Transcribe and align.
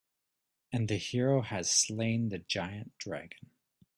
And 0.73 0.87
the 0.87 0.97
hero 0.97 1.41
has 1.43 1.69
slain 1.69 2.29
the 2.29 2.39
giant 2.39 2.97
dragon. 2.97 3.51